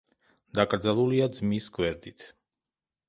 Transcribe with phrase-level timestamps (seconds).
[0.59, 2.29] დაკრძალულია ძმის გვერდით.